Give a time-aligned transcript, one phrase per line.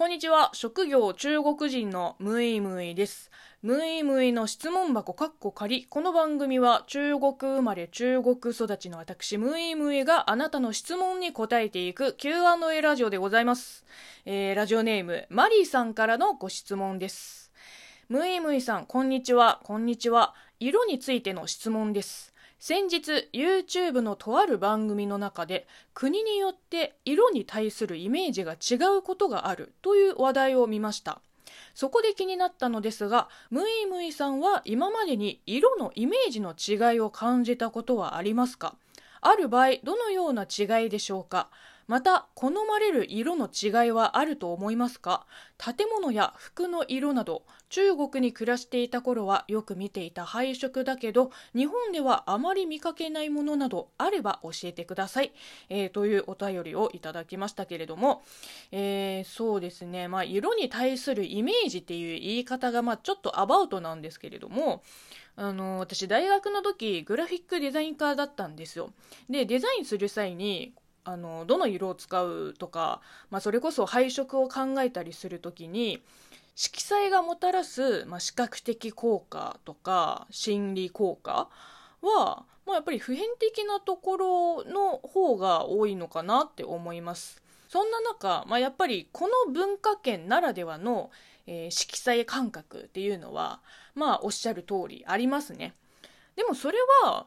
[0.00, 0.48] こんにちは。
[0.54, 3.30] 職業中国人のムイムイです。
[3.60, 5.84] ムイムイの質問箱かっこ仮。
[5.84, 13.84] この番組は中国生まれ中国育ちの私ムイムイがあなたの質問に答えていく Q&A ラジオでございます。
[14.24, 17.52] えー、ラジオネームマリーさんからのご質問です。
[18.08, 19.60] ムイムイさん、こんにちは。
[19.64, 20.34] こんにちは。
[20.60, 22.32] 色についての質問です。
[22.60, 31.22] 先日 YouTube のとある番組の中で国によって色に対するイメージが違うことがあるという話題を見ました。
[31.74, 38.76] そこで気になったのですがムイムイさんは今までに色のイメージの違いを感じたことはありますか？
[39.22, 41.48] ある場合どのような違いでしょうか？
[41.90, 45.26] また好まれる色の違いはあると思いますか？
[45.58, 55.32] 建物や服の色など中国に暮らしていた頃はよく見ていた配色だけど日本ではあまり見かけないものなどあれば教えてください、
[55.68, 58.22] えー、というお便りをいただきましたけれども、
[58.70, 64.84] えー、そうですね、まあ、色に対するイメージっていう言い方がまあちょっとアバウトなんですけれども
[65.34, 68.90] あの私大学の時グラフィックデザイン科だったんですよ。
[69.28, 76.02] でデザインする際にあのどの色を使うとか、まあ、それこそ配色を考えたりする時に
[76.54, 81.48] 色彩がもたらす、まあ、視覚的効果とか心理効果
[82.02, 87.42] は、まあ、やっぱり普遍的なところの方が多いのかなって思います。
[87.68, 91.10] そんな中、まあ、やっぱりこの文化圏ならではの、
[91.46, 93.60] えー、色彩感覚っていうのは
[93.94, 95.74] まあおっしゃる通りありますね。
[96.34, 97.26] でもそれは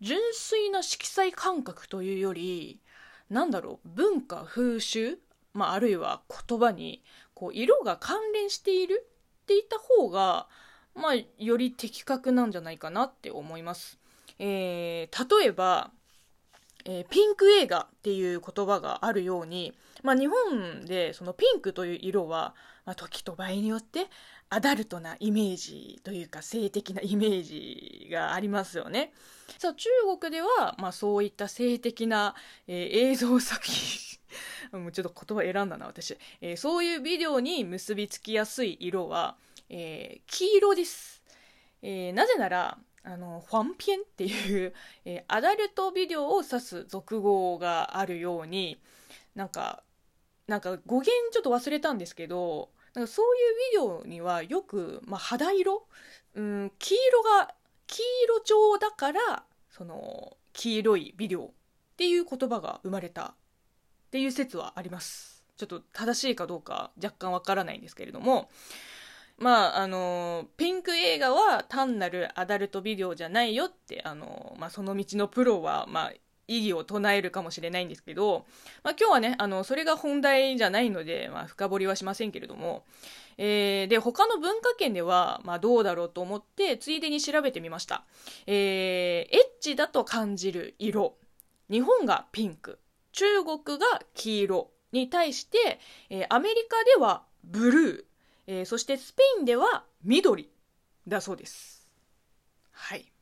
[0.00, 2.80] 純粋な色彩感覚というより
[3.30, 5.18] なんだろう文化風習、
[5.52, 7.02] まあ、あるいは言葉に
[7.34, 9.06] こう色が関連している
[9.42, 10.46] って言った方が、
[10.94, 13.98] まあ、より的確なんじゃないかなって思います。
[14.38, 15.90] えー、例えば、
[16.84, 24.06] えー、ピンク映画っていう言葉があるように、まあ、日本でそのピンクという色は、まあ、時と場合によって
[24.50, 29.12] アダルトなイメージというか性的なイメージがありますよね。
[29.58, 29.88] さあ中
[30.20, 32.34] 国では、まあ、そういった性的な、
[32.66, 34.18] えー、映像作品
[34.72, 39.36] もうちょっと言葉選んだな私、えー、そういうビデオに結びつきやすい色は、
[39.68, 41.22] えー、黄色です、
[41.82, 48.80] えなぜならあのファンピエンっていう、えアダルトビデオを指す俗語があるように
[49.34, 49.82] なんか
[50.46, 53.26] なんか語源ちょっと忘れたんですけどなんかそう
[53.78, 55.86] いうビデオにはよく、まあ、肌色、
[56.34, 57.54] うん、黄色が
[57.86, 61.50] 黄色調だからその黄色いビデオっ
[61.96, 63.34] ていう言葉が生まれたっ
[64.10, 65.44] ていう説はあります。
[65.56, 68.48] ちょっと正しいかどうか若干わからないんですけれども。
[69.36, 76.12] まああのピンク映画は単なるアダルトビデオじゃないよってあの、まあ、その道のプロは、まあ、
[76.48, 78.46] 意義を唱えるかもしれないんですけど、
[78.82, 82.84] まあ、今日はねあのそれが本題じゃないので、まあ、深掘りはしませんけれども、
[83.38, 88.04] えー、で他の文化圏では、まあ、どうだろうと思ってついでに調べてみました、
[88.46, 91.16] えー、エッチだと感じる色。
[91.70, 92.78] 日本がピンク。
[93.12, 98.04] 中国が黄色に対して、えー、アメリカではブルー、
[98.46, 100.50] えー、そしてスペインでは緑
[101.06, 101.88] だそうです。
[102.72, 103.13] はい。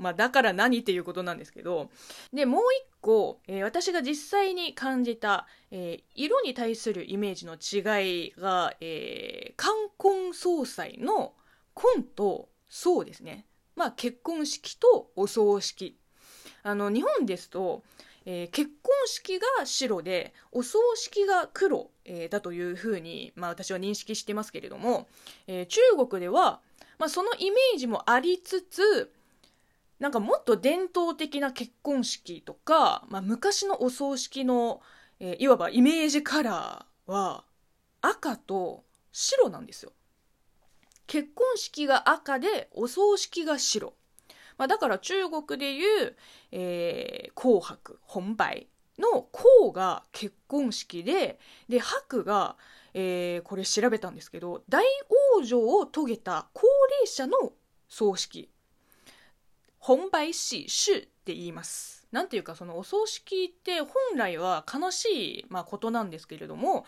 [0.00, 1.90] まあ、だから何っていうことなんですけど、
[2.32, 11.34] で、もう一個、えー、私が実際に感じた、えー、色に対するイメージの違いが、えー、冠婚葬祭の
[11.74, 13.46] 婚と葬ですね。
[13.76, 15.98] まあ、結婚式とお葬式。
[16.62, 17.82] あの、日本ですと、
[18.24, 25.08] えー、結婚式が白でお葬式が黒、えー、だというふうに、まあ、私は認識してますけれども、
[25.46, 26.60] えー、中国では、
[26.98, 29.10] まあ、そのイメージもありつつ
[30.00, 34.80] なんかもっと伝統的な結婚式とか、まあ、昔のお葬式の、
[35.20, 37.44] えー、いわばイメージカラーは
[38.00, 39.92] 赤と白なんですよ。
[41.06, 43.92] 結婚式が赤でお葬式が白。
[44.56, 46.16] まあ、だから中国でいう、
[46.52, 48.68] えー、紅白本梅
[48.98, 51.38] の紅が結婚式で
[51.68, 52.56] で白が、
[52.94, 54.84] えー、これ調べたんですけど大
[55.38, 57.52] 往生を遂げた高齢者の
[57.88, 58.50] 葬式
[59.80, 62.06] 本売し、主って言います。
[62.12, 66.84] なんていうか、そのお葬式って本来は悲しい、まあ、ことなんですけれども、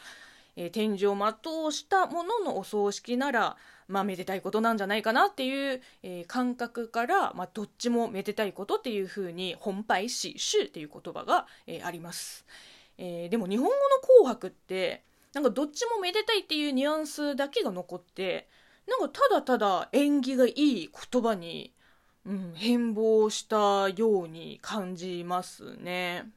[0.56, 3.56] えー、天井を全うしたもののお葬式なら、
[3.88, 12.44] まあ、めでたいことなんじゃないかなっていう、えー、感覚から、まあ、どっちもめでたいことっていうふうに、本売し、主っていう言葉が、えー、あります。
[12.98, 15.02] えー、でも日本語の紅白って、
[15.32, 18.48] なんかどっちもめでたいっていうニュアンスだけが残って、
[18.86, 21.72] なんかただただ縁起がいい言葉に
[22.24, 26.30] うん、変貌したように感じますね。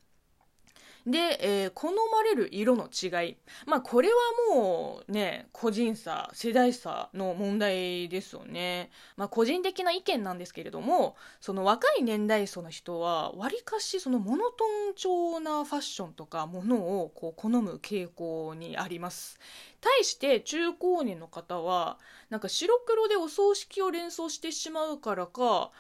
[1.05, 3.37] で、えー、好まれる色の違い。
[3.67, 4.15] まあ、これは
[4.55, 8.89] もうね、個人差、世代差の問題ですよね。
[9.15, 19.39] まあ、個人的な意見なんですけれども、その若い年代層の人は、わりかしそのモノトーン調なファッションとかものをこう好む傾向にあります。
[19.81, 21.99] 対して中高年の方は、
[22.31, 25.71] なんか白黒でお葬式を連想してしまうからか、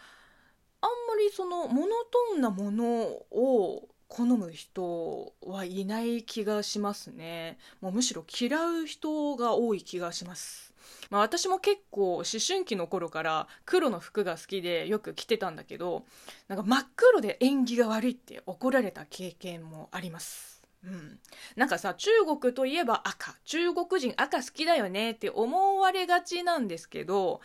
[0.81, 2.85] あんまりそのモノトーンなもの
[3.31, 7.57] を好む人はいない気がしますね。
[7.81, 10.73] もうむしろ嫌う人が多い気がします。
[11.09, 16.05] まあ、私も結構思春期の頃から黒の服が好きでよく着てたんだけど
[16.47, 20.55] なんか真っ黒で縁起が悪いって怒られた経験もあります。
[20.83, 21.19] うん、
[21.55, 27.41] なんかさ中国といえば赤中国人赤好きだよねって思われがちなんですけど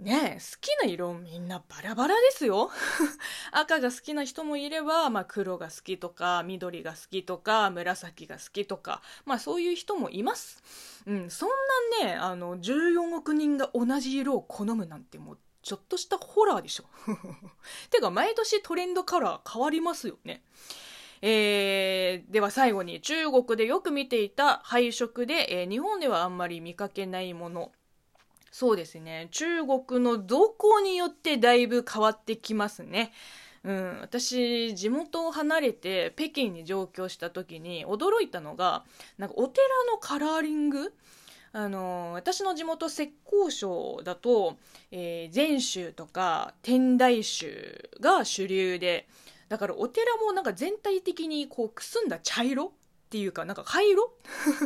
[0.00, 2.70] ね、好きな色みんなバラバラですよ。
[3.50, 10.62] 赤が好きな人もいれば、まあ黒が好きとか、緑が好きとか、紫が好きとか、まあそういう人もいます。
[11.06, 11.48] うん、そん
[12.00, 16.84] なね、あの、14億人が同じ色を好むなんてもう、ちょっとしたホラーでしょ。
[17.90, 20.44] てか、毎年トレンドカラー変わりますよね。
[21.22, 27.72] えー、では最後に中国でよく見ていた配色で、えー、日本ではあんまり見かけないもの
[28.58, 29.28] そうですね。
[29.30, 33.12] 中国の動向によってだいぶ変わってきますね。
[33.62, 38.82] うん、私、地元を離れて北京に上京した時に驚いたのが、
[39.16, 40.92] なんかお寺のカラーリング？
[41.52, 43.12] あの私の地元浙
[43.46, 44.56] 江省だと、
[44.90, 49.06] えー、禅宗とか天台宗が主流で
[49.48, 52.70] だからお寺もなんか全体的にこうくすんだ茶色っ
[53.08, 54.12] ていうかなんか灰色？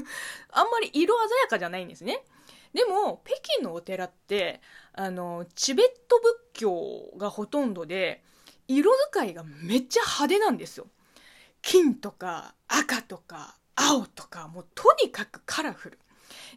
[0.50, 2.24] あんまり色鮮やかじゃないんですね
[2.72, 4.60] でも、北京のお寺って、
[4.92, 6.19] あの、チベット
[6.52, 8.22] 仏教がほとんどで、
[8.69, 10.86] 色使いがめっちゃ派手なんですよ。
[11.60, 15.98] 金とか赤とか青とか、もうとにかくカラフル。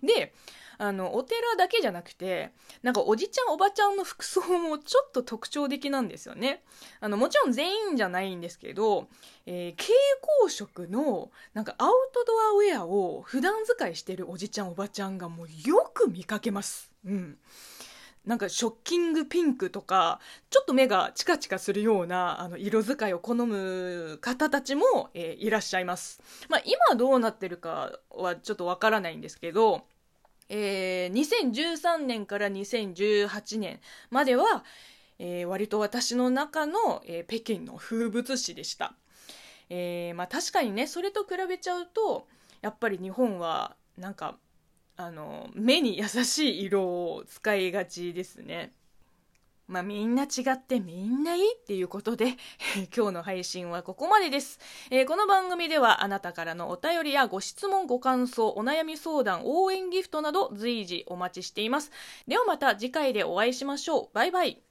[0.04, 0.34] で、
[0.78, 2.52] あの、お寺だけじゃなくて、
[2.82, 6.64] なんかおじちゃんおばちゃんの服装もちょっと特徴的なんですよね。
[7.00, 9.08] あの、もちろん全員じゃないんですけど、
[9.46, 9.94] えー、蛍
[10.40, 16.92] 光色の、なんかアウトドアウェアを普段使いしてるおじちゃんおばちゃんがもうよく見かけます。
[17.06, 17.38] うん。
[18.26, 20.20] なんかショッキングピンクとか、
[20.50, 26.22] ちょっと目がチカチカするようなあの色使いを好む方たちも、えー、いらっしゃいます。
[26.50, 29.86] まあ今どうなってるかはちょっとわからないんですけど、
[30.50, 33.80] えー、2013年から2018年
[34.10, 34.64] までは、
[35.20, 38.96] えー、割と私の中の、えー、北京の風物詩でした。
[39.70, 42.28] えー、まあ確かにね、それと比べちゃうと、
[42.62, 44.38] やっぱり日本はなんか、
[44.98, 48.72] あの、目に優しい色を使いがちですね。
[49.68, 52.38] まあみんな違ってみんないいっていうことで、
[52.96, 54.60] 今日の配信はここまでです、
[54.92, 61.92] えー、この番組ではあなたからのお便りやご質問、ご感想、お悩み相談、応援ギフトなど随時お待ちしています。
[62.28, 64.10] ではまた次回でお会いしましょう。
[64.14, 64.65] バイバイ。